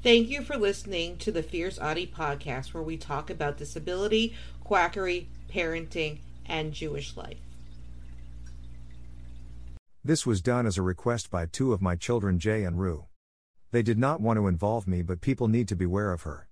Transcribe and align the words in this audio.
Thank 0.00 0.28
you 0.28 0.42
for 0.42 0.56
listening 0.56 1.16
to 1.18 1.32
the 1.32 1.42
Fierce 1.42 1.76
Autie 1.76 2.06
podcast, 2.06 2.72
where 2.72 2.84
we 2.84 2.96
talk 2.96 3.30
about 3.30 3.56
disability, 3.56 4.32
quackery, 4.62 5.28
parenting, 5.52 6.20
and 6.46 6.72
Jewish 6.72 7.16
life. 7.16 7.40
This 10.04 10.24
was 10.24 10.40
done 10.40 10.66
as 10.66 10.78
a 10.78 10.82
request 10.82 11.32
by 11.32 11.46
two 11.46 11.72
of 11.72 11.82
my 11.82 11.96
children, 11.96 12.38
Jay 12.38 12.62
and 12.62 12.78
Rue. 12.78 13.06
They 13.72 13.82
did 13.82 13.98
not 13.98 14.20
want 14.20 14.38
to 14.38 14.46
involve 14.46 14.86
me, 14.86 15.02
but 15.02 15.20
people 15.20 15.48
need 15.48 15.66
to 15.66 15.76
beware 15.76 16.12
of 16.12 16.22
her. 16.22 16.48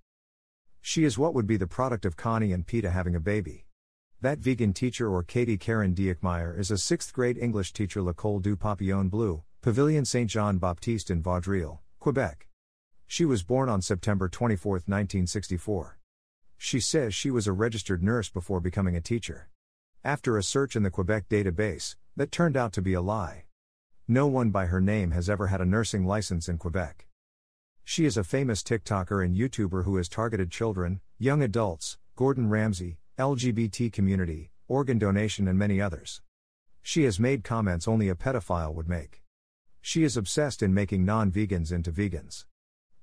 She 0.81 1.05
is 1.05 1.17
what 1.17 1.33
would 1.33 1.47
be 1.47 1.57
the 1.57 1.67
product 1.67 2.05
of 2.05 2.17
Connie 2.17 2.51
and 2.51 2.67
Peta 2.67 2.91
having 2.91 3.15
a 3.15 3.21
baby. 3.21 3.65
That 4.19 4.39
vegan 4.39 4.73
teacher 4.73 5.09
or 5.09 5.23
Katie 5.23 5.57
Karen 5.57 5.95
Diekmeyer 5.95 6.59
is 6.59 6.69
a 6.69 6.77
sixth 6.77 7.13
grade 7.13 7.37
English 7.37 7.71
teacher 7.71 8.01
L'École 8.01 8.41
du 8.41 8.57
Papillon 8.57 9.07
Bleu, 9.07 9.43
Pavilion 9.61 10.03
Saint 10.03 10.29
Jean 10.29 10.57
Baptiste 10.57 11.09
in 11.09 11.23
Vaudreuil, 11.23 11.79
Quebec. 11.99 12.46
She 13.09 13.23
was 13.23 13.41
born 13.41 13.69
on 13.69 13.81
September 13.81 14.27
24, 14.27 14.73
1964. 14.73 15.97
She 16.57 16.81
says 16.81 17.15
she 17.15 17.31
was 17.31 17.47
a 17.47 17.53
registered 17.53 18.03
nurse 18.03 18.29
before 18.29 18.59
becoming 18.59 18.97
a 18.97 19.01
teacher. 19.01 19.49
After 20.03 20.37
a 20.37 20.43
search 20.43 20.75
in 20.75 20.83
the 20.83 20.91
Quebec 20.91 21.29
database, 21.29 21.95
that 22.17 22.33
turned 22.33 22.57
out 22.57 22.73
to 22.73 22.81
be 22.81 22.93
a 22.93 23.01
lie. 23.01 23.45
No 24.09 24.27
one 24.27 24.49
by 24.49 24.65
her 24.65 24.81
name 24.81 25.11
has 25.11 25.29
ever 25.29 25.47
had 25.47 25.61
a 25.61 25.65
nursing 25.65 26.05
license 26.05 26.49
in 26.49 26.57
Quebec. 26.57 27.07
She 27.85 28.03
is 28.03 28.17
a 28.17 28.25
famous 28.25 28.61
TikToker 28.61 29.23
and 29.23 29.35
YouTuber 29.35 29.85
who 29.85 29.95
has 29.95 30.09
targeted 30.09 30.51
children, 30.51 30.99
young 31.17 31.41
adults, 31.41 31.97
Gordon 32.17 32.49
Ramsay, 32.49 32.97
LGBT 33.17 33.91
community, 33.93 34.51
organ 34.67 34.97
donation, 34.97 35.47
and 35.47 35.57
many 35.57 35.79
others. 35.79 36.21
She 36.81 37.03
has 37.05 37.21
made 37.21 37.45
comments 37.45 37.87
only 37.87 38.09
a 38.09 38.15
pedophile 38.15 38.73
would 38.73 38.89
make. 38.89 39.23
She 39.81 40.03
is 40.03 40.17
obsessed 40.17 40.61
in 40.61 40.73
making 40.73 41.05
non 41.05 41.31
vegans 41.31 41.71
into 41.71 41.91
vegans. 41.91 42.45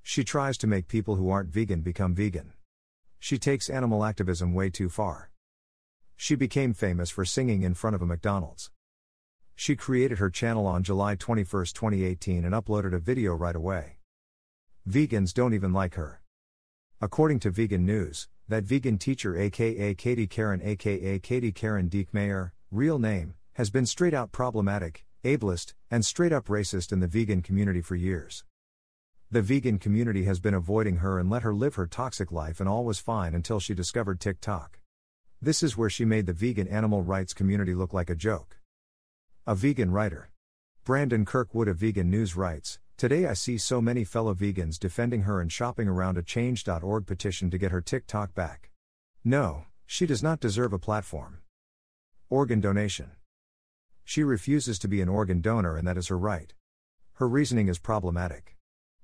She 0.06 0.22
tries 0.22 0.58
to 0.58 0.66
make 0.66 0.86
people 0.86 1.16
who 1.16 1.30
aren't 1.30 1.48
vegan 1.48 1.80
become 1.80 2.14
vegan. 2.14 2.52
She 3.18 3.38
takes 3.38 3.70
animal 3.70 4.04
activism 4.04 4.52
way 4.52 4.68
too 4.68 4.90
far. 4.90 5.30
She 6.14 6.34
became 6.34 6.74
famous 6.74 7.08
for 7.08 7.24
singing 7.24 7.62
in 7.62 7.72
front 7.72 7.96
of 7.96 8.02
a 8.02 8.06
McDonald's. 8.06 8.70
She 9.56 9.74
created 9.74 10.18
her 10.18 10.28
channel 10.28 10.66
on 10.66 10.82
July 10.82 11.14
21, 11.14 11.46
2018 11.46 12.44
and 12.44 12.54
uploaded 12.54 12.92
a 12.92 12.98
video 12.98 13.34
right 13.34 13.56
away. 13.56 13.96
Vegans 14.86 15.32
don't 15.32 15.54
even 15.54 15.72
like 15.72 15.94
her. 15.94 16.20
According 17.00 17.40
to 17.40 17.50
Vegan 17.50 17.86
News, 17.86 18.28
that 18.46 18.64
vegan 18.64 18.98
teacher 18.98 19.38
aka 19.38 19.94
Katie 19.94 20.26
Karen 20.26 20.60
aka 20.62 21.18
Katie 21.18 21.52
Karen 21.52 21.88
Diekmeyer, 21.88 22.50
real 22.70 22.98
name, 22.98 23.36
has 23.54 23.70
been 23.70 23.86
straight 23.86 24.12
out 24.12 24.32
problematic, 24.32 25.06
ableist, 25.24 25.72
and 25.90 26.04
straight 26.04 26.32
up 26.32 26.48
racist 26.48 26.92
in 26.92 27.00
the 27.00 27.08
vegan 27.08 27.40
community 27.40 27.80
for 27.80 27.96
years. 27.96 28.44
The 29.30 29.42
vegan 29.42 29.78
community 29.78 30.24
has 30.24 30.38
been 30.38 30.54
avoiding 30.54 30.96
her 30.96 31.18
and 31.18 31.28
let 31.28 31.42
her 31.42 31.54
live 31.54 31.74
her 31.74 31.86
toxic 31.86 32.30
life, 32.30 32.60
and 32.60 32.68
all 32.68 32.84
was 32.84 32.98
fine 32.98 33.34
until 33.34 33.58
she 33.58 33.74
discovered 33.74 34.20
TikTok. 34.20 34.80
This 35.42 35.62
is 35.62 35.76
where 35.76 35.90
she 35.90 36.04
made 36.04 36.26
the 36.26 36.32
vegan 36.32 36.68
animal 36.68 37.02
rights 37.02 37.34
community 37.34 37.74
look 37.74 37.92
like 37.92 38.10
a 38.10 38.14
joke. 38.14 38.58
A 39.46 39.54
vegan 39.54 39.90
writer. 39.90 40.30
Brandon 40.84 41.24
Kirkwood 41.24 41.68
of 41.68 41.78
Vegan 41.78 42.10
News 42.10 42.36
writes 42.36 42.78
Today 42.96 43.26
I 43.26 43.32
see 43.32 43.58
so 43.58 43.80
many 43.80 44.04
fellow 44.04 44.34
vegans 44.34 44.78
defending 44.78 45.22
her 45.22 45.40
and 45.40 45.50
shopping 45.50 45.88
around 45.88 46.16
a 46.16 46.22
change.org 46.22 47.06
petition 47.06 47.50
to 47.50 47.58
get 47.58 47.72
her 47.72 47.80
TikTok 47.80 48.34
back. 48.34 48.70
No, 49.24 49.64
she 49.84 50.06
does 50.06 50.22
not 50.22 50.40
deserve 50.40 50.72
a 50.72 50.78
platform. 50.78 51.38
Organ 52.30 52.60
donation. 52.60 53.10
She 54.04 54.22
refuses 54.22 54.78
to 54.78 54.88
be 54.88 55.00
an 55.00 55.08
organ 55.08 55.40
donor 55.40 55.76
and 55.76 55.88
that 55.88 55.98
is 55.98 56.08
her 56.08 56.18
right. 56.18 56.54
Her 57.14 57.28
reasoning 57.28 57.68
is 57.68 57.78
problematic. 57.78 58.56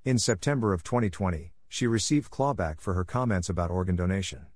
In 0.02 0.18
September 0.18 0.72
of 0.72 0.82
2020, 0.82 1.52
she 1.68 1.86
received 1.86 2.30
clawback 2.30 2.80
for 2.80 2.94
her 2.94 3.04
comments 3.04 3.50
about 3.50 3.70
organ 3.70 3.96
donation. 3.96 4.46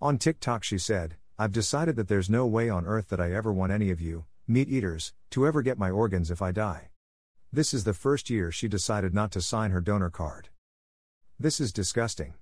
On 0.00 0.18
TikTok, 0.18 0.62
she 0.62 0.78
said, 0.78 1.16
I've 1.36 1.50
decided 1.50 1.96
that 1.96 2.06
there's 2.06 2.30
no 2.30 2.46
way 2.46 2.68
on 2.68 2.86
earth 2.86 3.08
that 3.08 3.20
I 3.20 3.32
ever 3.32 3.52
want 3.52 3.72
any 3.72 3.90
of 3.90 4.00
you, 4.00 4.26
meat 4.46 4.68
eaters, 4.68 5.12
to 5.30 5.48
ever 5.48 5.62
get 5.62 5.80
my 5.80 5.90
organs 5.90 6.30
if 6.30 6.40
I 6.40 6.52
die. 6.52 6.90
This 7.52 7.74
is 7.74 7.82
the 7.82 7.92
first 7.92 8.30
year 8.30 8.52
she 8.52 8.68
decided 8.68 9.12
not 9.12 9.32
to 9.32 9.40
sign 9.40 9.72
her 9.72 9.80
donor 9.80 10.10
card. 10.10 10.50
This 11.40 11.58
is 11.58 11.72
disgusting. 11.72 12.34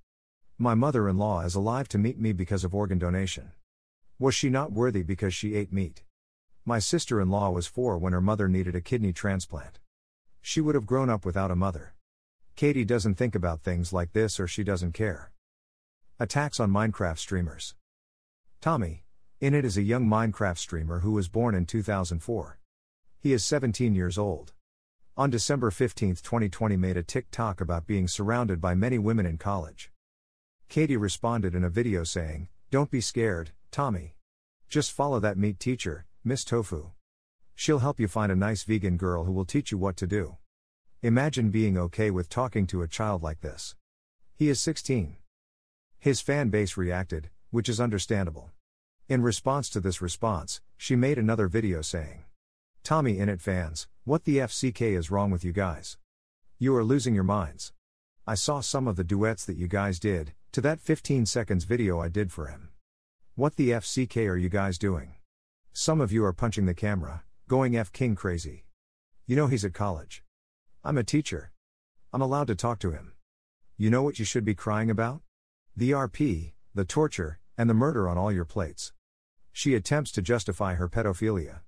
My 0.59 0.75
mother 0.75 1.09
in 1.09 1.17
law 1.17 1.41
is 1.41 1.55
alive 1.55 1.89
to 1.89 1.97
meet 1.97 2.21
me 2.21 2.35
because 2.35 2.65
of 2.65 2.75
organ 2.75 2.99
donation. 2.99 3.53
Was 4.19 4.35
she 4.35 4.51
not 4.51 4.73
worthy 4.73 5.03
because 5.03 5.33
she 5.33 5.55
ate 5.55 5.73
meat? 5.73 6.03
My 6.67 6.81
sister 6.81 7.19
in 7.19 7.31
law 7.31 7.49
was 7.49 7.67
four 7.67 7.97
when 7.97 8.13
her 8.13 8.21
mother 8.21 8.47
needed 8.47 8.77
a 8.77 8.83
kidney 8.83 9.15
transplant. 9.15 9.79
She 10.43 10.61
would 10.61 10.75
have 10.75 10.85
grown 10.85 11.09
up 11.09 11.25
without 11.25 11.51
a 11.51 11.57
mother. 11.57 11.95
Katie 12.55 12.85
doesn't 12.85 13.15
think 13.15 13.35
about 13.35 13.63
things 13.63 13.93
like 13.93 14.13
this 14.13 14.39
or 14.39 14.47
she 14.47 14.65
doesn't 14.65 14.93
care. 14.93 15.33
Attacks 16.19 16.61
on 16.61 16.71
Minecraft 16.71 17.19
streamers. 17.19 17.75
Tommy, 18.61 19.05
in 19.41 19.55
it 19.55 19.65
is 19.65 19.77
a 19.77 19.83
young 19.83 20.07
Minecraft 20.07 20.59
streamer 20.59 21.01
who 21.01 21.13
was 21.13 21.29
born 21.29 21.55
in 21.55 21.67
2004. 21.67 22.59
He 23.19 23.33
is 23.33 23.45
17 23.45 23.95
years 23.95 24.19
old 24.19 24.53
on 25.15 25.29
December 25.29 25.71
15, 25.71 26.15
2020 26.17 26.75
made 26.79 26.97
a 26.97 27.03
TikTok 27.03 27.61
about 27.61 27.87
being 27.87 28.09
surrounded 28.09 28.63
by 28.63 28.75
many 28.75 28.99
women 28.99 29.27
in 29.27 29.37
college. 29.37 29.93
Katie 30.71 30.97
responded 30.97 31.55
in 31.55 31.65
a 31.65 31.69
video 31.69 32.03
saying, 32.03 32.49
Don't 32.71 32.91
be 32.91 33.03
scared, 33.03 33.51
Tommy. 33.71 34.17
Just 34.71 34.91
follow 34.91 35.21
that 35.21 35.37
meat 35.37 35.61
teacher, 35.61 36.07
Miss 36.25 36.45
Tofu. 36.45 36.93
She'll 37.55 37.81
help 37.81 38.01
you 38.01 38.09
find 38.09 38.33
a 38.33 38.37
nice 38.37 38.63
vegan 38.63 38.97
girl 38.97 39.25
who 39.25 39.33
will 39.33 39.45
teach 39.45 39.71
you 39.71 39.77
what 39.77 39.99
to 39.99 40.07
do. 40.07 40.39
Imagine 41.05 41.51
being 41.51 41.77
okay 41.77 42.13
with 42.13 42.29
talking 42.29 42.65
to 42.69 42.83
a 42.83 42.87
child 42.87 43.25
like 43.25 43.41
this. 43.41 43.75
He 44.37 44.49
is 44.49 44.61
16. 44.61 45.17
His 45.99 46.21
fan 46.21 46.49
base 46.49 46.77
reacted, 46.77 47.29
which 47.51 47.69
is 47.69 47.81
understandable. 47.81 48.53
In 49.09 49.21
response 49.21 49.69
to 49.71 49.81
this 49.81 50.01
response, 50.01 50.61
she 50.77 50.95
made 50.95 51.19
another 51.19 51.49
video 51.49 51.83
saying, 51.83 52.23
Tommy 52.85 53.17
Innit 53.17 53.41
fans, 53.41 53.89
what 54.05 54.23
the 54.23 54.39
FCK 54.39 54.97
is 54.97 55.11
wrong 55.11 55.33
with 55.33 55.45
you 55.45 55.53
guys? 55.53 55.99
You 56.61 56.77
are 56.77 56.85
losing 56.85 57.17
your 57.17 57.25
minds. 57.25 57.73
I 58.25 58.37
saw 58.37 58.61
some 58.61 58.87
of 58.87 58.95
the 58.95 59.03
duets 59.03 59.45
that 59.47 59.57
you 59.57 59.67
guys 59.67 59.99
did, 59.99 60.35
to 60.53 60.61
that 60.61 60.81
15 60.81 61.27
seconds 61.27 61.65
video 61.65 61.99
I 61.99 62.11
did 62.11 62.31
for 62.31 62.47
him. 62.47 62.69
What 63.35 63.57
the 63.57 63.71
FCK 63.71 64.29
are 64.29 64.37
you 64.37 64.49
guys 64.49 64.79
doing? 64.79 65.15
Some 65.73 66.01
of 66.01 66.13
you 66.13 66.25
are 66.25 66.33
punching 66.33 66.67
the 66.67 66.75
camera, 66.75 67.25
going 67.49 67.77
F 67.77 67.91
King 67.91 68.15
crazy. 68.15 68.67
You 69.27 69.35
know 69.35 69.49
he's 69.49 69.65
at 69.65 69.75
college. 69.75 70.23
I'm 70.85 70.99
a 70.99 71.05
teacher. 71.05 71.53
I'm 72.13 72.23
allowed 72.23 72.49
to 72.49 72.57
talk 72.57 72.81
to 72.81 72.91
him. 72.91 73.13
You 73.77 73.89
know 73.89 74.03
what 74.03 74.19
you 74.19 74.25
should 74.25 74.45
be 74.45 74.57
crying 74.57 74.91
about? 74.91 75.21
The 75.77 75.93
RP, 75.93 76.55
the 76.75 76.85
torture, 76.85 77.39
and 77.57 77.71
the 77.71 77.75
murder 77.75 78.09
on 78.09 78.19
all 78.19 78.33
your 78.33 78.45
plates. 78.45 78.93
She 79.53 79.77
attempts 79.77 80.11
to 80.11 80.23
justify 80.23 80.75
her 80.75 80.89
pedophilia. 80.89 81.61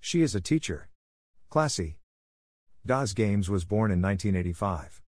She 0.00 0.22
is 0.22 0.34
a 0.34 0.40
teacher. 0.40 0.88
Classy. 1.50 1.98
Daz 2.84 3.14
Games 3.14 3.48
was 3.48 3.64
born 3.64 3.92
in 3.92 4.02
1985. 4.02 5.02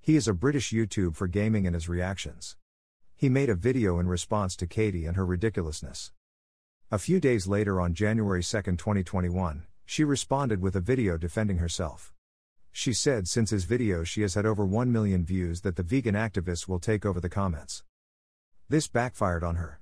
He 0.00 0.16
is 0.16 0.26
a 0.26 0.34
British 0.34 0.72
YouTube 0.72 1.14
for 1.14 1.28
gaming 1.28 1.66
and 1.66 1.74
his 1.76 1.88
reactions. 1.88 2.56
He 3.14 3.28
made 3.28 3.48
a 3.48 3.54
video 3.54 4.00
in 4.00 4.08
response 4.08 4.56
to 4.56 4.66
Katie 4.66 5.06
and 5.06 5.16
her 5.16 5.24
ridiculousness. 5.24 6.10
A 6.90 6.98
few 6.98 7.20
days 7.20 7.46
later, 7.46 7.80
on 7.80 7.94
January 7.94 8.42
2, 8.42 8.62
2021, 8.62 9.66
she 9.86 10.02
responded 10.02 10.60
with 10.60 10.74
a 10.74 10.80
video 10.80 11.16
defending 11.16 11.58
herself. 11.58 12.12
She 12.72 12.92
said 12.92 13.26
since 13.26 13.50
his 13.50 13.64
video 13.64 14.04
she 14.04 14.22
has 14.22 14.34
had 14.34 14.46
over 14.46 14.64
1 14.64 14.92
million 14.92 15.24
views 15.24 15.62
that 15.62 15.76
the 15.76 15.82
vegan 15.82 16.14
activists 16.14 16.68
will 16.68 16.78
take 16.78 17.04
over 17.04 17.20
the 17.20 17.28
comments. 17.28 17.82
This 18.68 18.86
backfired 18.86 19.42
on 19.42 19.56
her. 19.56 19.80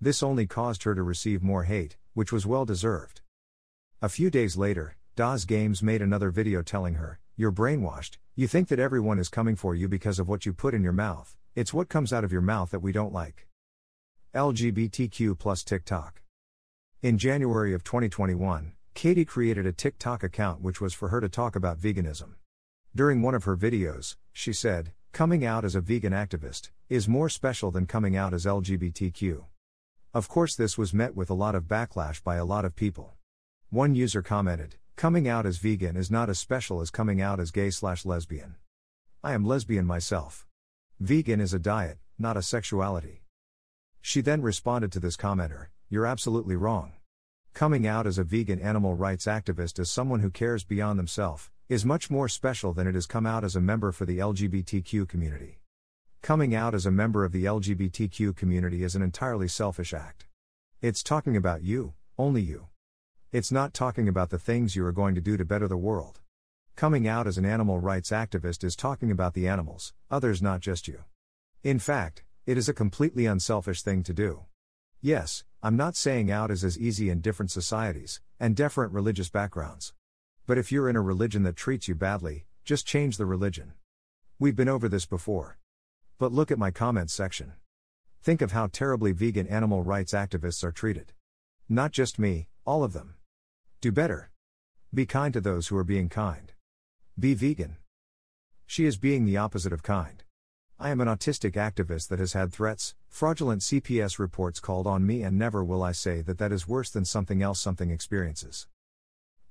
This 0.00 0.22
only 0.22 0.46
caused 0.46 0.82
her 0.82 0.94
to 0.94 1.02
receive 1.02 1.42
more 1.42 1.64
hate, 1.64 1.96
which 2.12 2.32
was 2.32 2.46
well 2.46 2.64
deserved. 2.64 3.22
A 4.02 4.08
few 4.08 4.28
days 4.28 4.56
later, 4.56 4.96
Daz 5.16 5.44
Games 5.44 5.82
made 5.82 6.02
another 6.02 6.30
video 6.30 6.60
telling 6.60 6.94
her, 6.94 7.20
You're 7.36 7.52
brainwashed, 7.52 8.18
you 8.34 8.46
think 8.46 8.68
that 8.68 8.78
everyone 8.78 9.18
is 9.18 9.28
coming 9.28 9.56
for 9.56 9.74
you 9.74 9.88
because 9.88 10.18
of 10.18 10.28
what 10.28 10.44
you 10.44 10.52
put 10.52 10.74
in 10.74 10.82
your 10.82 10.92
mouth, 10.92 11.36
it's 11.54 11.72
what 11.72 11.88
comes 11.88 12.12
out 12.12 12.24
of 12.24 12.32
your 12.32 12.42
mouth 12.42 12.70
that 12.72 12.80
we 12.80 12.92
don't 12.92 13.12
like. 13.12 13.46
LGBTQ 14.34 15.38
plus 15.38 15.62
TikTok. 15.62 16.20
In 17.00 17.16
January 17.16 17.72
of 17.72 17.84
2021, 17.84 18.73
Katie 18.94 19.24
created 19.24 19.66
a 19.66 19.72
TikTok 19.72 20.22
account 20.22 20.60
which 20.60 20.80
was 20.80 20.94
for 20.94 21.08
her 21.08 21.20
to 21.20 21.28
talk 21.28 21.56
about 21.56 21.80
veganism. 21.80 22.34
During 22.94 23.22
one 23.22 23.34
of 23.34 23.42
her 23.42 23.56
videos, 23.56 24.14
she 24.32 24.52
said, 24.52 24.92
Coming 25.12 25.44
out 25.44 25.64
as 25.64 25.74
a 25.74 25.80
vegan 25.80 26.12
activist 26.12 26.70
is 26.88 27.08
more 27.08 27.28
special 27.28 27.72
than 27.72 27.86
coming 27.86 28.16
out 28.16 28.32
as 28.32 28.46
LGBTQ. 28.46 29.44
Of 30.14 30.28
course, 30.28 30.54
this 30.54 30.78
was 30.78 30.94
met 30.94 31.16
with 31.16 31.28
a 31.28 31.34
lot 31.34 31.56
of 31.56 31.64
backlash 31.64 32.22
by 32.22 32.36
a 32.36 32.44
lot 32.44 32.64
of 32.64 32.76
people. 32.76 33.14
One 33.68 33.96
user 33.96 34.22
commented, 34.22 34.76
Coming 34.96 35.26
out 35.26 35.44
as 35.44 35.58
vegan 35.58 35.96
is 35.96 36.10
not 36.10 36.30
as 36.30 36.38
special 36.38 36.80
as 36.80 36.90
coming 36.90 37.20
out 37.20 37.40
as 37.40 37.50
gay 37.50 37.70
slash 37.70 38.04
lesbian. 38.06 38.54
I 39.24 39.32
am 39.34 39.44
lesbian 39.44 39.86
myself. 39.86 40.46
Vegan 41.00 41.40
is 41.40 41.52
a 41.52 41.58
diet, 41.58 41.98
not 42.16 42.36
a 42.36 42.42
sexuality. 42.42 43.24
She 44.00 44.20
then 44.20 44.40
responded 44.40 44.92
to 44.92 45.00
this 45.00 45.16
commenter, 45.16 45.66
You're 45.88 46.06
absolutely 46.06 46.54
wrong. 46.54 46.92
Coming 47.54 47.86
out 47.86 48.04
as 48.04 48.18
a 48.18 48.24
vegan 48.24 48.58
animal 48.58 48.96
rights 48.96 49.26
activist 49.26 49.78
as 49.78 49.88
someone 49.88 50.18
who 50.18 50.28
cares 50.28 50.64
beyond 50.64 50.98
themselves 50.98 51.52
is 51.68 51.84
much 51.84 52.10
more 52.10 52.28
special 52.28 52.72
than 52.72 52.88
it 52.88 52.96
is 52.96 53.06
come 53.06 53.26
out 53.26 53.44
as 53.44 53.54
a 53.54 53.60
member 53.60 53.92
for 53.92 54.04
the 54.04 54.18
LGBTQ 54.18 55.06
community. 55.06 55.60
Coming 56.20 56.52
out 56.52 56.74
as 56.74 56.84
a 56.84 56.90
member 56.90 57.24
of 57.24 57.30
the 57.30 57.44
LGBTQ 57.44 58.34
community 58.34 58.82
is 58.82 58.96
an 58.96 59.02
entirely 59.02 59.46
selfish 59.46 59.94
act. 59.94 60.26
It's 60.82 61.04
talking 61.04 61.36
about 61.36 61.62
you, 61.62 61.94
only 62.18 62.42
you. 62.42 62.66
It's 63.30 63.52
not 63.52 63.72
talking 63.72 64.08
about 64.08 64.30
the 64.30 64.38
things 64.38 64.74
you 64.74 64.84
are 64.84 64.90
going 64.90 65.14
to 65.14 65.20
do 65.20 65.36
to 65.36 65.44
better 65.44 65.68
the 65.68 65.76
world. 65.76 66.18
Coming 66.74 67.06
out 67.06 67.28
as 67.28 67.38
an 67.38 67.44
animal 67.44 67.78
rights 67.78 68.10
activist 68.10 68.64
is 68.64 68.74
talking 68.74 69.12
about 69.12 69.34
the 69.34 69.46
animals, 69.46 69.92
others, 70.10 70.42
not 70.42 70.58
just 70.58 70.88
you. 70.88 71.04
In 71.62 71.78
fact, 71.78 72.24
it 72.46 72.58
is 72.58 72.68
a 72.68 72.74
completely 72.74 73.26
unselfish 73.26 73.82
thing 73.82 74.02
to 74.02 74.12
do. 74.12 74.40
Yes, 75.00 75.44
I'm 75.64 75.78
not 75.78 75.96
saying 75.96 76.30
out 76.30 76.50
is 76.50 76.62
as 76.62 76.78
easy 76.78 77.08
in 77.08 77.22
different 77.22 77.50
societies 77.50 78.20
and 78.38 78.54
different 78.54 78.92
religious 78.92 79.30
backgrounds. 79.30 79.94
But 80.46 80.58
if 80.58 80.70
you're 80.70 80.90
in 80.90 80.96
a 80.96 81.00
religion 81.00 81.42
that 81.44 81.56
treats 81.56 81.88
you 81.88 81.94
badly, 81.94 82.44
just 82.66 82.86
change 82.86 83.16
the 83.16 83.24
religion. 83.24 83.72
We've 84.38 84.54
been 84.54 84.68
over 84.68 84.90
this 84.90 85.06
before. 85.06 85.56
But 86.18 86.32
look 86.32 86.50
at 86.50 86.58
my 86.58 86.70
comments 86.70 87.14
section. 87.14 87.54
Think 88.22 88.42
of 88.42 88.52
how 88.52 88.66
terribly 88.66 89.12
vegan 89.12 89.46
animal 89.46 89.82
rights 89.82 90.12
activists 90.12 90.62
are 90.64 90.70
treated. 90.70 91.14
Not 91.66 91.92
just 91.92 92.18
me, 92.18 92.48
all 92.66 92.84
of 92.84 92.92
them. 92.92 93.14
Do 93.80 93.90
better. 93.90 94.30
Be 94.92 95.06
kind 95.06 95.32
to 95.32 95.40
those 95.40 95.68
who 95.68 95.78
are 95.78 95.82
being 95.82 96.10
kind. 96.10 96.52
Be 97.18 97.32
vegan. 97.32 97.78
She 98.66 98.84
is 98.84 98.98
being 98.98 99.24
the 99.24 99.38
opposite 99.38 99.72
of 99.72 99.82
kind. 99.82 100.24
I 100.78 100.90
am 100.90 101.00
an 101.00 101.06
autistic 101.06 101.52
activist 101.52 102.08
that 102.08 102.18
has 102.18 102.32
had 102.32 102.52
threats, 102.52 102.96
fraudulent 103.08 103.62
CPS 103.62 104.18
reports 104.18 104.58
called 104.58 104.88
on 104.88 105.06
me, 105.06 105.22
and 105.22 105.38
never 105.38 105.62
will 105.62 105.84
I 105.84 105.92
say 105.92 106.20
that 106.22 106.38
that 106.38 106.50
is 106.50 106.66
worse 106.66 106.90
than 106.90 107.04
something 107.04 107.42
else 107.42 107.60
something 107.60 107.90
experiences. 107.90 108.66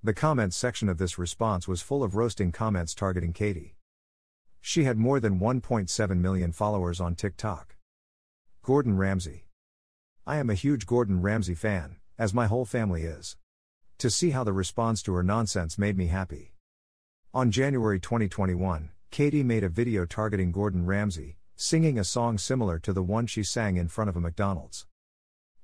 The 0.03 0.13
comments 0.13 0.57
section 0.57 0.89
of 0.89 0.97
this 0.97 1.17
response 1.17 1.65
was 1.65 1.81
full 1.81 2.03
of 2.03 2.15
roasting 2.15 2.51
comments 2.51 2.93
targeting 2.93 3.31
Katie. 3.31 3.77
She 4.59 4.83
had 4.83 4.97
more 4.97 5.21
than 5.21 5.39
1.7 5.39 6.17
million 6.17 6.51
followers 6.51 6.99
on 6.99 7.15
TikTok. 7.15 7.77
Gordon 8.61 8.97
Ramsay. 8.97 9.47
I 10.27 10.37
am 10.37 10.49
a 10.49 10.55
huge 10.55 10.85
Gordon 10.85 11.21
Ramsay 11.21 11.55
fan, 11.55 11.97
as 12.17 12.33
my 12.33 12.47
whole 12.47 12.65
family 12.65 13.03
is. 13.03 13.37
To 13.99 14.09
see 14.09 14.31
how 14.31 14.43
the 14.43 14.53
response 14.53 15.01
to 15.03 15.13
her 15.13 15.23
nonsense 15.23 15.77
made 15.77 15.97
me 15.97 16.07
happy. 16.07 16.53
On 17.33 17.49
January 17.49 17.99
2021, 17.99 18.89
Katie 19.13 19.43
made 19.43 19.63
a 19.63 19.69
video 19.69 20.07
targeting 20.07 20.51
Gordon 20.51 20.87
Ramsay, 20.87 21.37
singing 21.55 21.99
a 21.99 22.03
song 22.03 22.39
similar 22.39 22.79
to 22.79 22.91
the 22.91 23.03
one 23.03 23.27
she 23.27 23.43
sang 23.43 23.77
in 23.77 23.87
front 23.87 24.09
of 24.09 24.15
a 24.15 24.19
McDonald's. 24.19 24.87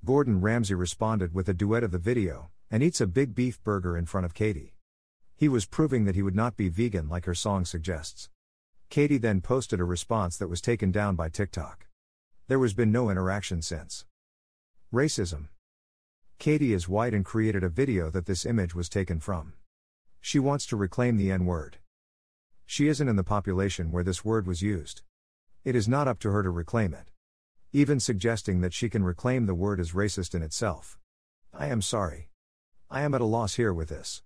Gordon 0.04 0.40
Ramsay 0.40 0.76
responded 0.76 1.34
with 1.34 1.48
a 1.48 1.52
duet 1.52 1.82
of 1.82 1.90
the 1.90 1.98
video, 1.98 2.50
and 2.70 2.80
eats 2.80 3.00
a 3.00 3.08
big 3.08 3.34
beef 3.34 3.60
burger 3.64 3.96
in 3.96 4.06
front 4.06 4.24
of 4.24 4.34
Katie. 4.34 4.76
He 5.34 5.48
was 5.48 5.66
proving 5.66 6.04
that 6.04 6.14
he 6.14 6.22
would 6.22 6.36
not 6.36 6.56
be 6.56 6.68
vegan 6.68 7.08
like 7.08 7.24
her 7.24 7.34
song 7.34 7.64
suggests. 7.64 8.28
Katie 8.88 9.18
then 9.18 9.40
posted 9.40 9.80
a 9.80 9.84
response 9.84 10.36
that 10.36 10.46
was 10.46 10.60
taken 10.60 10.92
down 10.92 11.16
by 11.16 11.28
TikTok. 11.28 11.88
There 12.46 12.60
has 12.60 12.72
been 12.72 12.92
no 12.92 13.10
interaction 13.10 13.62
since. 13.62 14.04
Racism. 14.94 15.48
Katie 16.38 16.72
is 16.72 16.88
white 16.88 17.14
and 17.14 17.24
created 17.24 17.64
a 17.64 17.68
video 17.68 18.10
that 18.10 18.26
this 18.26 18.46
image 18.46 18.76
was 18.76 18.88
taken 18.88 19.18
from. 19.18 19.54
She 20.20 20.38
wants 20.38 20.66
to 20.66 20.76
reclaim 20.76 21.16
the 21.16 21.32
N 21.32 21.46
word. 21.46 21.78
She 22.70 22.86
isn't 22.86 23.08
in 23.08 23.16
the 23.16 23.24
population 23.24 23.90
where 23.90 24.04
this 24.04 24.24
word 24.24 24.46
was 24.46 24.62
used. 24.62 25.02
It 25.64 25.74
is 25.74 25.88
not 25.88 26.06
up 26.06 26.20
to 26.20 26.30
her 26.30 26.44
to 26.44 26.50
reclaim 26.50 26.94
it. 26.94 27.10
Even 27.72 27.98
suggesting 27.98 28.60
that 28.60 28.72
she 28.72 28.88
can 28.88 29.02
reclaim 29.02 29.46
the 29.46 29.56
word 29.56 29.80
is 29.80 29.90
racist 29.90 30.36
in 30.36 30.42
itself. 30.44 30.96
I 31.52 31.66
am 31.66 31.82
sorry. 31.82 32.28
I 32.88 33.00
am 33.02 33.12
at 33.12 33.20
a 33.20 33.24
loss 33.24 33.56
here 33.56 33.74
with 33.74 33.88
this. 33.88 34.22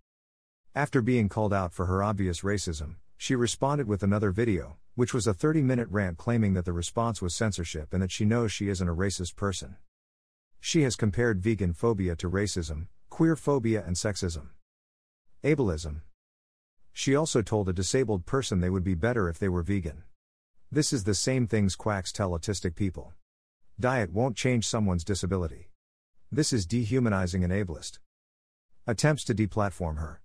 After 0.75 1.01
being 1.01 1.31
called 1.31 1.55
out 1.55 1.73
for 1.73 1.87
her 1.87 2.03
obvious 2.03 2.43
racism, 2.43 2.97
she 3.17 3.35
responded 3.35 3.89
with 3.89 4.03
another 4.03 4.31
video, 4.31 4.77
which 4.95 5.15
was 5.15 5.27
a 5.27 5.33
30 5.33 5.63
minute 5.63 5.89
rant 5.91 6.19
claiming 6.19 6.53
that 6.53 6.67
the 6.67 6.75
response 6.75 7.23
was 7.23 7.35
censorship 7.35 7.95
and 7.95 8.03
that 8.03 8.13
she 8.13 8.27
knows 8.27 8.53
she 8.53 8.69
isn't 8.69 8.91
a 8.91 8.95
racist 8.95 9.37
person. 9.37 9.77
She 10.61 10.83
has 10.83 10.97
compared 10.97 11.41
vegan 11.41 11.73
phobia 11.73 12.15
to 12.17 12.29
racism, 12.29 12.89
queer 13.09 13.37
phobia, 13.37 13.83
and 13.87 13.97
sexism. 13.97 14.49
Ableism. 15.43 16.03
She 16.97 17.17
also 17.17 17.43
told 17.43 17.69
a 17.69 17.73
disabled 17.73 18.25
person 18.25 18.61
they 18.61 18.71
would 18.71 18.85
be 18.85 18.95
better 18.95 19.29
if 19.29 19.39
they 19.39 19.49
were 19.49 19.65
vegan. 19.65 20.05
This 20.71 20.93
is 20.93 21.03
the 21.03 21.15
same 21.15 21.49
things 21.49 21.75
quacks 21.75 22.13
tell 22.13 22.31
autistic 22.31 22.77
people. 22.77 23.13
Diet 23.79 24.13
won't 24.13 24.37
change 24.37 24.67
someone's 24.67 25.03
disability. 25.03 25.71
This 26.31 26.53
is 26.53 26.67
dehumanizing 26.67 27.43
and 27.43 27.53
ableist. 27.53 27.99
Attempts 28.87 29.25
to 29.25 29.35
deplatform 29.35 29.99
her. 29.99 30.23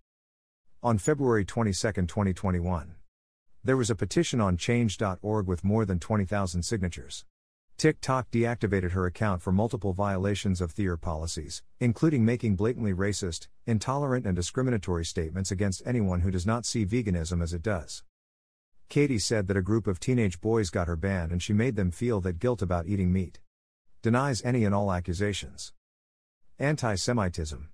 On 0.83 0.99
February 0.99 1.43
22, 1.43 1.73
2021, 1.73 2.95
there 3.63 3.75
was 3.75 3.89
a 3.89 3.95
petition 3.95 4.39
on 4.39 4.55
change.org 4.55 5.47
with 5.47 5.63
more 5.63 5.85
than 5.85 5.99
20,000 5.99 6.61
signatures. 6.61 7.25
TikTok 7.79 8.29
deactivated 8.29 8.91
her 8.91 9.05
account 9.05 9.41
for 9.41 9.53
multiple 9.53 9.93
violations 9.93 10.59
of 10.59 10.75
their 10.75 10.97
policies, 10.97 11.63
including 11.79 12.25
making 12.25 12.57
blatantly 12.57 12.93
racist, 12.93 13.47
intolerant, 13.65 14.25
and 14.25 14.35
discriminatory 14.35 15.05
statements 15.05 15.49
against 15.49 15.81
anyone 15.85 16.19
who 16.19 16.29
does 16.29 16.45
not 16.45 16.65
see 16.65 16.85
veganism 16.85 17.41
as 17.41 17.53
it 17.53 17.61
does. 17.61 18.03
Katie 18.89 19.17
said 19.17 19.47
that 19.47 19.55
a 19.55 19.61
group 19.61 19.87
of 19.87 19.97
teenage 19.97 20.41
boys 20.41 20.69
got 20.69 20.89
her 20.89 20.97
banned 20.97 21.31
and 21.31 21.41
she 21.41 21.53
made 21.53 21.77
them 21.77 21.89
feel 21.89 22.19
that 22.19 22.39
guilt 22.39 22.61
about 22.61 22.85
eating 22.85 23.13
meat. 23.13 23.39
Denies 24.01 24.41
any 24.43 24.65
and 24.65 24.75
all 24.75 24.91
accusations. 24.91 25.71
Anti 26.59 26.95
Semitism. 26.95 27.69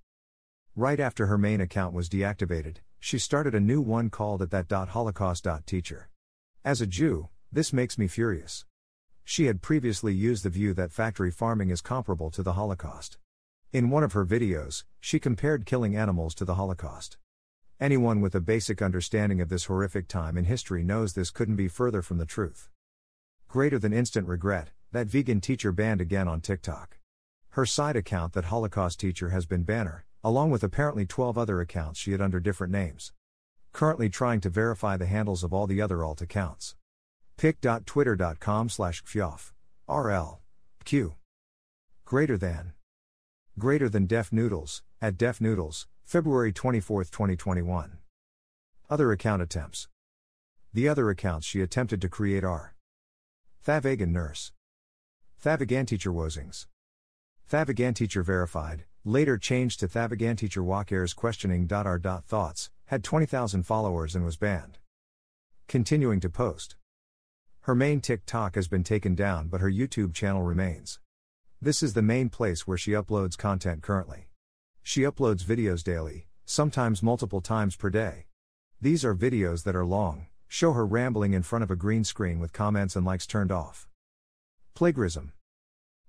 Right 0.75 0.99
after 0.99 1.25
her 1.25 1.39
main 1.39 1.61
account 1.61 1.95
was 1.95 2.09
deactivated, 2.09 2.77
she 2.99 3.17
started 3.17 3.55
a 3.55 3.59
new 3.59 3.81
one 3.81 4.11
called 4.11 4.43
at 4.43 4.51
that 4.51 4.69
Holocaust 4.69 5.47
teacher. 5.65 6.09
As 6.63 6.79
a 6.79 6.85
Jew, 6.85 7.29
this 7.51 7.73
makes 7.73 7.97
me 7.97 8.07
furious. 8.07 8.65
She 9.27 9.45
had 9.45 9.63
previously 9.63 10.13
used 10.13 10.43
the 10.43 10.51
view 10.51 10.75
that 10.75 10.91
factory 10.91 11.31
farming 11.31 11.71
is 11.71 11.81
comparable 11.81 12.29
to 12.29 12.43
the 12.43 12.53
Holocaust. 12.53 13.17
In 13.73 13.89
one 13.89 14.03
of 14.03 14.13
her 14.13 14.23
videos, 14.23 14.83
she 14.99 15.19
compared 15.19 15.65
killing 15.65 15.95
animals 15.95 16.35
to 16.35 16.45
the 16.45 16.53
Holocaust. 16.53 17.17
Anyone 17.79 18.21
with 18.21 18.35
a 18.35 18.39
basic 18.39 18.83
understanding 18.83 19.41
of 19.41 19.49
this 19.49 19.65
horrific 19.65 20.07
time 20.07 20.37
in 20.37 20.45
history 20.45 20.83
knows 20.83 21.13
this 21.13 21.31
couldn't 21.31 21.55
be 21.55 21.67
further 21.67 22.03
from 22.03 22.19
the 22.19 22.27
truth. 22.27 22.69
Greater 23.47 23.79
than 23.79 23.93
instant 23.93 24.27
regret, 24.27 24.69
that 24.91 25.07
vegan 25.07 25.41
teacher 25.41 25.71
banned 25.71 26.01
again 26.01 26.27
on 26.27 26.39
TikTok. 26.39 26.99
Her 27.49 27.65
side 27.65 27.95
account, 27.95 28.33
that 28.33 28.45
Holocaust 28.45 28.99
teacher, 28.99 29.29
has 29.29 29.47
been 29.47 29.63
banner, 29.63 30.05
along 30.23 30.51
with 30.51 30.63
apparently 30.63 31.07
12 31.07 31.35
other 31.35 31.59
accounts 31.61 31.99
she 31.99 32.11
had 32.11 32.21
under 32.21 32.39
different 32.39 32.71
names. 32.71 33.11
Currently 33.73 34.09
trying 34.09 34.39
to 34.41 34.49
verify 34.49 34.97
the 34.97 35.07
handles 35.07 35.43
of 35.43 35.51
all 35.51 35.65
the 35.65 35.81
other 35.81 36.03
alt 36.03 36.21
accounts 36.21 36.75
pic.twitter.com 37.37 38.69
slash 38.69 39.03
fyof. 39.03 39.51
RL. 39.87 40.41
Q. 40.83 41.15
Greater 42.05 42.37
than. 42.37 42.73
Greater 43.57 43.89
than 43.89 44.05
Def 44.05 44.31
Noodles, 44.31 44.83
at 45.01 45.17
Def 45.17 45.39
Noodles, 45.39 45.87
February 46.03 46.51
24, 46.51 47.05
2021. 47.05 47.97
Other 48.89 49.11
account 49.11 49.41
attempts. 49.41 49.87
The 50.73 50.87
other 50.87 51.09
accounts 51.09 51.47
she 51.47 51.61
attempted 51.61 52.01
to 52.01 52.09
create 52.09 52.43
are 52.43 52.75
Thavagan 53.65 54.09
Nurse. 54.09 54.51
Thavagan 55.43 55.87
Teacher 55.87 56.11
Wozings. 56.11 56.67
Thavagan 57.49 57.95
Teacher 57.95 58.23
Verified, 58.23 58.85
later 59.03 59.37
changed 59.37 59.79
to 59.79 59.87
Thavagan 59.87 60.37
Teacher 60.37 60.61
Walkairs 60.61 61.15
questioning. 61.15 61.67
Our 61.71 61.99
thoughts, 61.99 62.69
had 62.85 63.03
20,000 63.03 63.63
followers 63.63 64.15
and 64.15 64.25
was 64.25 64.37
banned. 64.37 64.79
Continuing 65.67 66.19
to 66.19 66.29
post. 66.29 66.75
Her 67.65 67.73
main 67.73 67.99
TikTok 67.99 68.53
has 68.53 68.67
been 68.67 68.83
taken 68.83 69.15
down, 69.15 69.47
but 69.47 69.59
her 69.59 69.71
YouTube 69.71 70.13
channel 70.13 70.43
remains. 70.43 70.99
This 71.59 71.81
is 71.81 71.95
the 71.95 72.03
main 72.03 72.29
place 72.29 72.67
where 72.67 72.77
she 72.77 72.91
uploads 72.91 73.35
content 73.35 73.81
currently. 73.81 74.29
She 74.83 75.01
uploads 75.01 75.43
videos 75.43 75.83
daily, 75.83 76.27
sometimes 76.45 77.01
multiple 77.01 77.41
times 77.41 77.75
per 77.75 77.89
day. 77.89 78.27
These 78.79 79.03
are 79.03 79.15
videos 79.15 79.63
that 79.63 79.75
are 79.75 79.83
long, 79.83 80.27
show 80.47 80.73
her 80.73 80.85
rambling 80.85 81.33
in 81.33 81.41
front 81.41 81.63
of 81.63 81.71
a 81.71 81.75
green 81.75 82.03
screen 82.03 82.37
with 82.37 82.53
comments 82.53 82.95
and 82.95 83.03
likes 83.03 83.25
turned 83.25 83.51
off. 83.51 83.87
Plagiarism. 84.75 85.33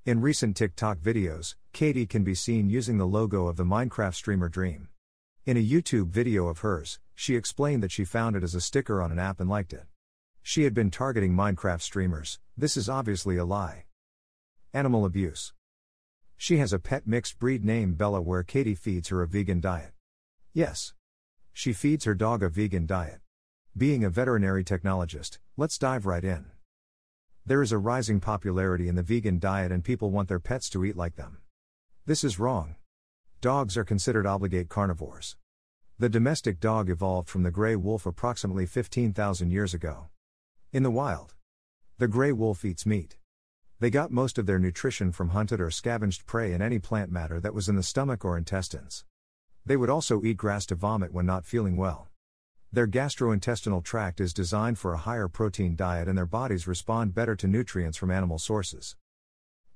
In 0.04 0.20
recent 0.20 0.58
TikTok 0.58 0.98
videos, 0.98 1.54
Katie 1.72 2.04
can 2.04 2.22
be 2.22 2.34
seen 2.34 2.68
using 2.68 2.98
the 2.98 3.06
logo 3.06 3.46
of 3.46 3.56
the 3.56 3.64
Minecraft 3.64 4.14
streamer 4.14 4.50
Dream. 4.50 4.90
In 5.46 5.56
a 5.56 5.66
YouTube 5.66 6.08
video 6.08 6.48
of 6.48 6.58
hers, 6.58 6.98
she 7.14 7.34
explained 7.34 7.82
that 7.82 7.92
she 7.92 8.04
found 8.04 8.36
it 8.36 8.42
as 8.42 8.54
a 8.54 8.60
sticker 8.60 9.00
on 9.00 9.10
an 9.10 9.18
app 9.18 9.40
and 9.40 9.48
liked 9.48 9.72
it. 9.72 9.86
She 10.48 10.62
had 10.62 10.74
been 10.74 10.92
targeting 10.92 11.32
Minecraft 11.32 11.82
streamers, 11.82 12.38
this 12.56 12.76
is 12.76 12.88
obviously 12.88 13.36
a 13.36 13.44
lie. 13.44 13.86
Animal 14.72 15.04
abuse. 15.04 15.52
She 16.36 16.58
has 16.58 16.72
a 16.72 16.78
pet 16.78 17.04
mixed 17.04 17.40
breed 17.40 17.64
named 17.64 17.98
Bella 17.98 18.22
where 18.22 18.44
Katie 18.44 18.76
feeds 18.76 19.08
her 19.08 19.22
a 19.22 19.26
vegan 19.26 19.60
diet. 19.60 19.90
Yes. 20.52 20.94
She 21.52 21.72
feeds 21.72 22.04
her 22.04 22.14
dog 22.14 22.44
a 22.44 22.48
vegan 22.48 22.86
diet. 22.86 23.22
Being 23.76 24.04
a 24.04 24.08
veterinary 24.08 24.62
technologist, 24.62 25.38
let's 25.56 25.78
dive 25.78 26.06
right 26.06 26.22
in. 26.22 26.46
There 27.44 27.60
is 27.60 27.72
a 27.72 27.78
rising 27.78 28.20
popularity 28.20 28.86
in 28.86 28.94
the 28.94 29.02
vegan 29.02 29.40
diet 29.40 29.72
and 29.72 29.82
people 29.82 30.12
want 30.12 30.28
their 30.28 30.38
pets 30.38 30.70
to 30.70 30.84
eat 30.84 30.96
like 30.96 31.16
them. 31.16 31.38
This 32.04 32.22
is 32.22 32.38
wrong. 32.38 32.76
Dogs 33.40 33.76
are 33.76 33.84
considered 33.84 34.28
obligate 34.28 34.68
carnivores. 34.68 35.34
The 35.98 36.08
domestic 36.08 36.60
dog 36.60 36.88
evolved 36.88 37.28
from 37.28 37.42
the 37.42 37.50
gray 37.50 37.74
wolf 37.74 38.06
approximately 38.06 38.64
15,000 38.64 39.50
years 39.50 39.74
ago. 39.74 40.06
In 40.72 40.82
the 40.82 40.90
wild. 40.90 41.34
The 41.98 42.08
gray 42.08 42.32
wolf 42.32 42.64
eats 42.64 42.84
meat. 42.84 43.16
They 43.78 43.88
got 43.88 44.10
most 44.10 44.36
of 44.36 44.46
their 44.46 44.58
nutrition 44.58 45.12
from 45.12 45.28
hunted 45.28 45.60
or 45.60 45.70
scavenged 45.70 46.26
prey 46.26 46.52
and 46.52 46.62
any 46.62 46.80
plant 46.80 47.10
matter 47.10 47.38
that 47.40 47.54
was 47.54 47.68
in 47.68 47.76
the 47.76 47.84
stomach 47.84 48.24
or 48.24 48.36
intestines. 48.36 49.04
They 49.64 49.76
would 49.76 49.88
also 49.88 50.22
eat 50.22 50.36
grass 50.36 50.66
to 50.66 50.74
vomit 50.74 51.12
when 51.12 51.24
not 51.24 51.46
feeling 51.46 51.76
well. 51.76 52.08
Their 52.72 52.88
gastrointestinal 52.88 53.84
tract 53.84 54.20
is 54.20 54.34
designed 54.34 54.76
for 54.76 54.92
a 54.92 54.98
higher 54.98 55.28
protein 55.28 55.76
diet 55.76 56.08
and 56.08 56.18
their 56.18 56.26
bodies 56.26 56.66
respond 56.66 57.14
better 57.14 57.36
to 57.36 57.46
nutrients 57.46 57.96
from 57.96 58.10
animal 58.10 58.40
sources. 58.40 58.96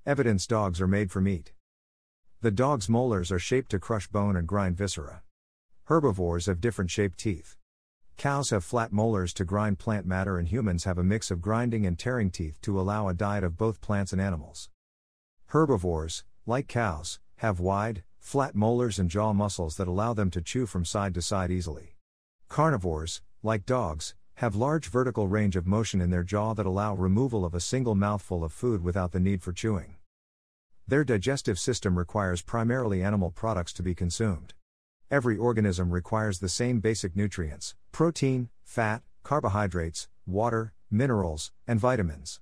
Evidence 0.05 0.45
dogs 0.45 0.81
are 0.81 0.89
made 0.89 1.13
for 1.13 1.21
meat. 1.21 1.53
The 2.41 2.51
dog's 2.51 2.89
molars 2.89 3.31
are 3.31 3.39
shaped 3.39 3.71
to 3.71 3.79
crush 3.79 4.09
bone 4.09 4.37
and 4.37 4.47
grind 4.47 4.77
viscera. 4.77 5.23
Herbivores 5.85 6.47
have 6.47 6.61
different 6.61 6.91
shaped 6.91 7.19
teeth. 7.19 7.57
Cows 8.21 8.51
have 8.51 8.65
flat 8.65 8.93
molars 8.93 9.33
to 9.33 9.47
grind 9.47 9.79
plant 9.79 10.05
matter, 10.05 10.37
and 10.37 10.47
humans 10.47 10.85
have 10.85 10.99
a 10.99 11.03
mix 11.03 11.31
of 11.31 11.41
grinding 11.41 11.87
and 11.87 11.99
tearing 11.99 12.31
teeth 12.31 12.61
to 12.61 12.79
allow 12.79 13.09
a 13.09 13.15
diet 13.15 13.43
of 13.43 13.57
both 13.57 13.81
plants 13.81 14.13
and 14.13 14.21
animals. 14.21 14.69
Herbivores, 15.47 16.23
like 16.45 16.69
cows, 16.69 17.19
have 17.37 17.61
wide, 17.61 18.03
flat 18.19 18.55
molars 18.55 18.99
and 18.99 19.09
jaw 19.09 19.33
muscles 19.33 19.79
that 19.79 19.89
allow 19.89 20.13
them 20.13 20.31
to 20.33 20.43
chew 20.43 20.67
from 20.67 20.85
side 20.85 21.15
to 21.15 21.23
side 21.23 21.51
easily. 21.51 21.97
Carnivores, 22.51 23.23
like 23.43 23.65
dogs, 23.65 24.15
have 24.35 24.55
large 24.55 24.91
vertical 24.91 25.27
range 25.27 25.57
of 25.57 25.67
motion 25.67 26.03
in 26.03 26.11
their 26.11 26.23
jaw 26.23 26.53
that 26.53 26.67
allow 26.67 26.95
removal 26.95 27.43
of 27.47 27.55
a 27.55 27.59
single 27.59 27.95
mouthful 27.95 28.45
of 28.45 28.53
food 28.53 28.85
without 28.85 29.13
the 29.13 29.19
need 29.19 29.41
for 29.43 29.55
chewing. 29.55 29.97
Their 30.87 31.05
digestive 31.05 31.59
system 31.59 31.97
requires 31.97 32.43
primarily 32.43 33.03
animal 33.03 33.31
products 33.31 33.73
to 33.73 33.83
be 33.83 33.95
consumed. 33.95 34.53
Every 35.11 35.37
organism 35.37 35.91
requires 35.91 36.39
the 36.39 36.49
same 36.49 36.79
basic 36.79 37.17
nutrients 37.17 37.75
protein, 37.91 38.49
fat, 38.63 39.03
carbohydrates, 39.25 40.07
water, 40.25 40.73
minerals, 40.89 41.51
and 41.67 41.81
vitamins. 41.81 42.41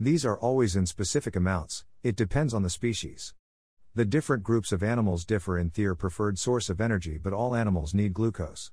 These 0.00 0.24
are 0.24 0.38
always 0.38 0.76
in 0.76 0.86
specific 0.86 1.36
amounts, 1.36 1.84
it 2.02 2.16
depends 2.16 2.54
on 2.54 2.62
the 2.62 2.70
species. 2.70 3.34
The 3.94 4.06
different 4.06 4.44
groups 4.44 4.72
of 4.72 4.82
animals 4.82 5.26
differ 5.26 5.58
in 5.58 5.72
their 5.74 5.94
preferred 5.94 6.38
source 6.38 6.70
of 6.70 6.80
energy, 6.80 7.18
but 7.18 7.34
all 7.34 7.54
animals 7.54 7.92
need 7.92 8.14
glucose. 8.14 8.70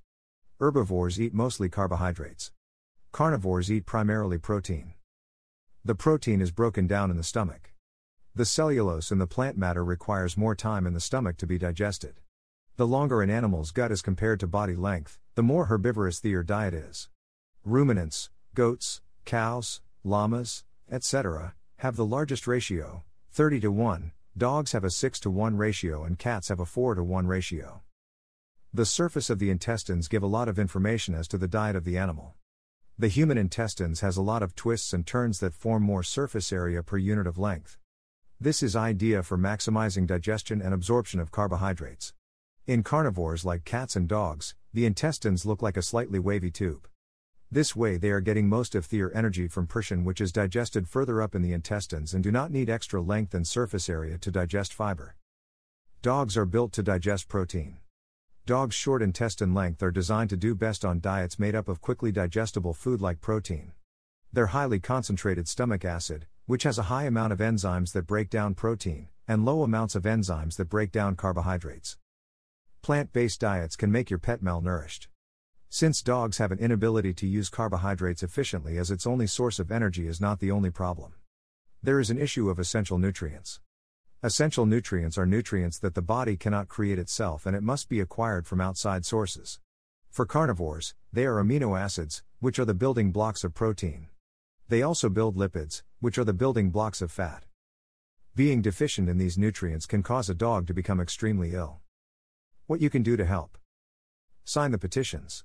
Herbivores 0.61 1.19
eat 1.19 1.33
mostly 1.33 1.67
carbohydrates. 1.67 2.53
Carnivores 3.11 3.69
eat 3.69 3.85
primarily 3.85 4.37
protein. 4.37 4.93
The 5.83 5.95
protein 5.95 6.39
is 6.39 6.51
broken 6.51 6.87
down 6.87 7.11
in 7.11 7.17
the 7.17 7.23
stomach. 7.23 7.73
The 8.33 8.45
cellulose 8.45 9.11
in 9.11 9.17
the 9.17 9.27
plant 9.27 9.57
matter 9.57 9.83
requires 9.83 10.37
more 10.37 10.55
time 10.55 10.87
in 10.87 10.93
the 10.93 11.01
stomach 11.01 11.35
to 11.39 11.45
be 11.45 11.57
digested. 11.57 12.21
The 12.75 12.87
longer 12.87 13.21
an 13.21 13.29
animal's 13.29 13.69
gut 13.69 13.91
is 13.91 14.01
compared 14.01 14.39
to 14.39 14.47
body 14.47 14.75
length, 14.75 15.19
the 15.35 15.43
more 15.43 15.65
herbivorous 15.65 16.19
their 16.19 16.41
diet 16.41 16.73
is. 16.73 17.07
Ruminants, 17.63 18.31
goats, 18.55 18.99
cows, 19.25 19.81
llamas, 20.03 20.63
etc., 20.91 21.53
have 21.77 21.97
the 21.97 22.05
largest 22.05 22.47
ratio, 22.47 23.03
30 23.31 23.59
to 23.59 23.71
1, 23.71 24.11
dogs 24.35 24.71
have 24.71 24.83
a 24.83 24.89
6 24.89 25.19
to 25.19 25.29
1 25.29 25.55
ratio, 25.55 26.03
and 26.03 26.17
cats 26.17 26.47
have 26.47 26.59
a 26.59 26.65
4 26.65 26.95
to 26.95 27.03
1 27.03 27.27
ratio. 27.27 27.83
The 28.73 28.87
surface 28.87 29.29
of 29.29 29.37
the 29.37 29.51
intestines 29.51 30.07
give 30.07 30.23
a 30.23 30.27
lot 30.27 30.49
of 30.49 30.57
information 30.57 31.13
as 31.13 31.27
to 31.27 31.37
the 31.37 31.47
diet 31.47 31.75
of 31.75 31.83
the 31.83 31.99
animal. 31.99 32.33
The 32.97 33.07
human 33.07 33.37
intestines 33.37 33.99
has 33.99 34.17
a 34.17 34.23
lot 34.23 34.41
of 34.41 34.55
twists 34.55 34.93
and 34.93 35.05
turns 35.05 35.39
that 35.41 35.53
form 35.53 35.83
more 35.83 36.01
surface 36.01 36.51
area 36.51 36.81
per 36.81 36.97
unit 36.97 37.27
of 37.27 37.37
length. 37.37 37.77
This 38.41 38.63
is 38.63 38.75
idea 38.75 39.21
for 39.21 39.37
maximizing 39.37 40.07
digestion 40.07 40.59
and 40.59 40.73
absorption 40.73 41.19
of 41.19 41.29
carbohydrates. 41.29 42.15
In 42.65 42.81
carnivores 42.81 43.43
like 43.43 43.65
cats 43.65 43.97
and 43.97 44.07
dogs, 44.07 44.55
the 44.71 44.85
intestines 44.85 45.45
look 45.45 45.61
like 45.61 45.75
a 45.75 45.81
slightly 45.81 46.17
wavy 46.17 46.49
tube. 46.49 46.87
This 47.51 47.75
way, 47.75 47.97
they 47.97 48.09
are 48.09 48.21
getting 48.21 48.47
most 48.47 48.73
of 48.73 48.87
their 48.87 49.13
energy 49.13 49.49
from 49.49 49.67
protein, 49.67 50.05
which 50.05 50.21
is 50.21 50.31
digested 50.31 50.87
further 50.87 51.21
up 51.21 51.35
in 51.35 51.41
the 51.41 51.51
intestines 51.51 52.13
and 52.13 52.23
do 52.23 52.31
not 52.31 52.51
need 52.51 52.69
extra 52.69 53.01
length 53.01 53.33
and 53.33 53.45
surface 53.45 53.89
area 53.89 54.17
to 54.17 54.31
digest 54.31 54.73
fiber. 54.73 55.17
Dogs 56.01 56.37
are 56.37 56.45
built 56.45 56.71
to 56.71 56.83
digest 56.83 57.27
protein. 57.27 57.79
Dogs' 58.45 58.75
short 58.75 59.01
intestine 59.01 59.53
length 59.53 59.83
are 59.83 59.91
designed 59.91 60.29
to 60.29 60.37
do 60.37 60.55
best 60.55 60.85
on 60.85 61.01
diets 61.01 61.37
made 61.37 61.55
up 61.55 61.67
of 61.67 61.81
quickly 61.81 62.13
digestible 62.13 62.73
food 62.73 63.01
like 63.01 63.19
protein. 63.19 63.73
Their 64.31 64.47
highly 64.47 64.79
concentrated 64.79 65.49
stomach 65.49 65.83
acid, 65.83 66.27
which 66.45 66.63
has 66.63 66.77
a 66.77 66.83
high 66.83 67.03
amount 67.03 67.33
of 67.33 67.39
enzymes 67.39 67.91
that 67.91 68.07
break 68.07 68.29
down 68.29 68.53
protein, 68.53 69.09
and 69.27 69.43
low 69.43 69.63
amounts 69.63 69.95
of 69.95 70.03
enzymes 70.03 70.55
that 70.55 70.69
break 70.69 70.93
down 70.93 71.17
carbohydrates. 71.17 71.97
Plant 72.83 73.13
based 73.13 73.39
diets 73.39 73.77
can 73.77 73.93
make 73.93 74.09
your 74.09 74.19
pet 74.19 74.43
malnourished. 74.43 75.07
Since 75.69 76.01
dogs 76.01 76.39
have 76.39 76.51
an 76.51 76.59
inability 76.59 77.13
to 77.13 77.25
use 77.25 77.47
carbohydrates 77.47 78.23
efficiently 78.23 78.77
as 78.77 78.91
its 78.91 79.07
only 79.07 79.25
source 79.25 79.57
of 79.57 79.71
energy 79.71 80.05
is 80.05 80.19
not 80.19 80.41
the 80.41 80.51
only 80.51 80.69
problem. 80.69 81.13
There 81.81 82.01
is 82.01 82.09
an 82.09 82.19
issue 82.19 82.49
of 82.49 82.59
essential 82.59 82.97
nutrients. 82.97 83.61
Essential 84.21 84.65
nutrients 84.65 85.17
are 85.17 85.25
nutrients 85.25 85.79
that 85.79 85.95
the 85.95 86.01
body 86.01 86.35
cannot 86.35 86.67
create 86.67 86.99
itself 86.99 87.45
and 87.45 87.55
it 87.55 87.63
must 87.63 87.87
be 87.87 88.01
acquired 88.01 88.45
from 88.45 88.59
outside 88.59 89.05
sources. 89.05 89.61
For 90.09 90.25
carnivores, 90.25 90.93
they 91.13 91.23
are 91.23 91.41
amino 91.41 91.79
acids, 91.79 92.21
which 92.41 92.59
are 92.59 92.65
the 92.65 92.73
building 92.73 93.13
blocks 93.13 93.45
of 93.45 93.53
protein. 93.53 94.07
They 94.67 94.81
also 94.81 95.07
build 95.07 95.37
lipids, 95.37 95.83
which 96.01 96.17
are 96.17 96.25
the 96.25 96.33
building 96.33 96.69
blocks 96.69 97.01
of 97.01 97.13
fat. 97.13 97.45
Being 98.35 98.61
deficient 98.61 99.07
in 99.07 99.19
these 99.19 99.37
nutrients 99.37 99.85
can 99.85 100.03
cause 100.03 100.29
a 100.29 100.35
dog 100.35 100.67
to 100.67 100.73
become 100.73 100.99
extremely 100.99 101.53
ill. 101.53 101.79
What 102.65 102.79
you 102.79 102.89
can 102.89 103.03
do 103.03 103.17
to 103.17 103.25
help. 103.25 103.57
Sign 104.45 104.71
the 104.71 104.77
petitions. 104.77 105.43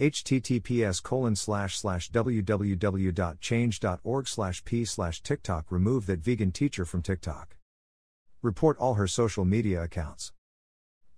https 0.00 1.02
colon 1.02 1.36
slash 1.36 1.78
slash 1.78 2.10
www.change.org 2.10 4.28
slash 4.28 4.64
p 4.64 4.86
slash 4.86 5.22
TikTok 5.22 5.70
remove 5.70 6.06
that 6.06 6.20
vegan 6.20 6.50
teacher 6.50 6.86
from 6.86 7.02
TikTok. 7.02 7.58
Report 8.40 8.78
all 8.78 8.94
her 8.94 9.06
social 9.06 9.44
media 9.44 9.82
accounts. 9.82 10.32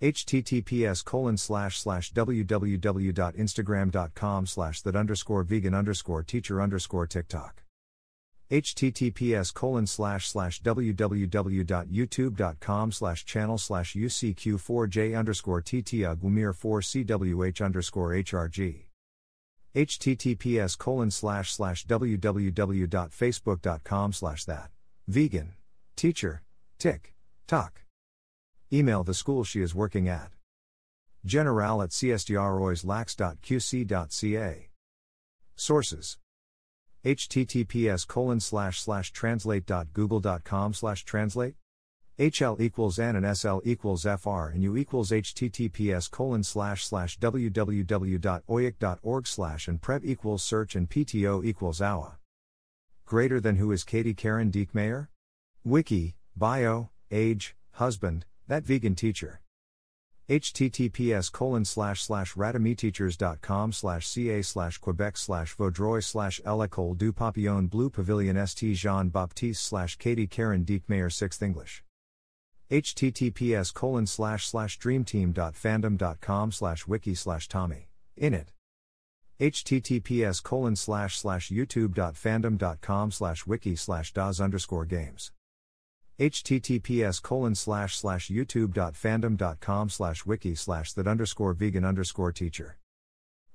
https 0.02 1.04
colon 1.04 1.36
slash 1.36 1.78
slash 1.78 2.12
www.instagram.com 2.12 4.46
slash 4.46 4.82
that 4.82 4.96
underscore 4.96 5.44
vegan 5.44 5.74
underscore 5.74 6.24
teacher 6.24 6.60
underscore 6.60 7.06
TikTok 7.06 7.63
https 8.50 9.54
colon 9.54 9.86
slash 9.86 10.28
slash 10.28 10.60
www.youtube.com 10.62 12.92
slash 12.92 13.24
channel 13.24 13.56
slash 13.58 13.94
ucq4j 13.94 15.18
underscore 15.18 15.62
ttugumir 15.62 16.54
4cwh 16.54 17.64
underscore 17.64 18.10
hrg 18.10 18.84
https 19.74 20.78
colon 20.78 21.10
slash 21.10 21.52
slash 21.52 21.84
www.facebook.com 21.86 24.12
slash 24.12 24.44
that. 24.44 24.70
Vegan. 25.08 25.54
Teacher. 25.96 26.42
Tick. 26.78 27.14
Talk. 27.48 27.80
Email 28.72 29.02
the 29.04 29.12
school 29.14 29.44
she 29.44 29.60
is 29.60 29.74
working 29.74 30.08
at. 30.08 30.30
General 31.24 31.82
at 31.82 31.90
csdroislax.qc.ca 31.90 34.68
sources 35.56 36.18
https 37.04 38.06
colon 38.06 38.40
slash 38.40 38.80
slash 38.80 39.12
translate.google.com 39.12 40.74
slash 40.74 41.04
translate 41.04 41.54
HL 42.18 42.60
equals 42.60 42.98
N 43.00 43.16
and 43.16 43.36
SL 43.36 43.58
equals 43.64 44.04
FR 44.04 44.46
and 44.52 44.62
U 44.62 44.76
equals 44.76 45.10
https 45.10 46.08
colon 46.10 46.44
slash 46.44 46.84
slash 46.84 47.18
www.oic.org 47.18 48.06
slash 49.26 49.68
and 49.68 49.80
prev 49.80 50.04
equals 50.04 50.42
search 50.42 50.76
and 50.76 50.88
PTO 50.88 51.44
equals 51.44 51.82
AWA. 51.82 52.18
Greater 53.04 53.40
than 53.40 53.56
who 53.56 53.72
is 53.72 53.82
Katie 53.82 54.14
Karen 54.14 54.52
Diekmeyer? 54.52 55.08
Wiki, 55.64 56.14
bio, 56.36 56.90
age, 57.10 57.56
husband, 57.72 58.26
that 58.46 58.64
vegan 58.64 58.94
teacher 58.94 59.40
https 60.28 61.30
colon 61.30 61.66
slash 61.66 62.02
slash 62.02 62.32
ratemyteachers.com 62.34 63.72
slash 63.72 64.08
ca 64.08 64.40
slash 64.40 64.78
quebec 64.78 65.18
slash 65.18 65.54
vaudreuil 65.56 66.02
slash 66.02 66.40
l'école 66.46 66.94
du 66.94 67.12
papillon 67.12 67.66
bleu 67.66 67.90
pavilion 67.90 68.46
st 68.46 68.74
jean 68.74 69.10
baptiste 69.10 69.62
slash 69.62 69.96
katie 69.96 70.26
karen 70.26 70.64
diekmeyer 70.64 71.10
6th 71.10 71.42
english. 71.42 71.84
https 72.70 73.74
colon 73.74 74.06
slash 74.06 74.48
slash 74.48 74.78
dreamteam.fandom.com 74.78 76.52
slash 76.52 76.86
wiki 76.86 77.14
slash 77.14 77.46
tommy. 77.46 77.88
In 78.16 78.32
it. 78.32 78.50
https 79.38 80.42
colon 80.42 80.74
slash 80.74 81.18
slash 81.18 81.50
youtube.fandom.com 81.50 83.10
slash 83.10 83.46
wiki 83.46 83.76
slash 83.76 84.14
das 84.14 84.40
underscore 84.40 84.86
games 84.86 85.32
https 86.18 87.22
colon 87.22 87.54
slash 87.54 87.96
slash 87.96 88.28
youtube.fandom.com 88.28 89.90
slash 89.90 90.24
wiki 90.24 90.54
slash 90.54 90.92
that 90.92 91.08
underscore 91.08 91.52
vegan 91.52 91.84
underscore 91.84 92.30
teacher 92.30 92.78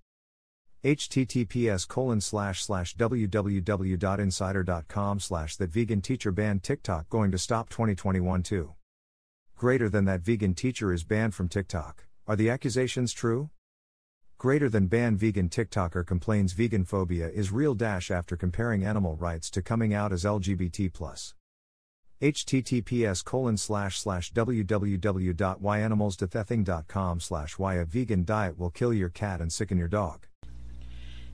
https 0.85 1.87
colon 1.87 2.21
slash 2.21 2.65
slash 2.65 2.97
www.insider.com 2.97 5.21
slash 5.21 5.57
that 5.57 5.71
vegan 5.71 6.01
teacher 6.01 6.33
banned 6.33 6.63
tiktok 6.63 7.09
going 7.09 7.31
to 7.31 7.39
stop 7.39 7.69
2021 7.69 8.43
too 8.43 8.75
Greater 9.61 9.89
than 9.91 10.07
that 10.07 10.23
vegan 10.23 10.55
teacher 10.55 10.91
is 10.91 11.05
banned 11.05 11.35
from 11.35 11.47
TikTok. 11.47 12.07
Are 12.27 12.35
the 12.35 12.49
accusations 12.49 13.13
true? 13.13 13.51
Greater 14.39 14.71
than 14.71 14.87
ban 14.87 15.19
vegan 15.19 15.51
TikToker 15.51 16.07
complains 16.07 16.55
vegan 16.55 16.87
phobia 16.87 17.29
is 17.29 17.53
real 17.53 17.75
dash 17.75 18.11
after 18.11 18.39
comparing 18.39 18.87
animal 18.87 19.17
rights 19.17 19.51
to 19.51 19.61
coming 19.61 19.93
out 19.93 20.15
as 20.15 20.25
LGBT 20.25 20.91
plus. 20.95 21.35
https 22.23 23.23
colon 23.23 23.59
slash 23.59 24.01
slash 24.01 24.33
www.whyanimalsdothething.com 24.33 27.21
slash 27.21 27.59
why 27.59 27.75
a 27.75 27.85
vegan 27.85 28.25
diet 28.25 28.59
will 28.59 28.71
kill 28.71 28.95
your 28.95 29.11
cat 29.11 29.43
and 29.43 29.53
sicken 29.53 29.77
your 29.77 29.89
dog. 29.89 30.27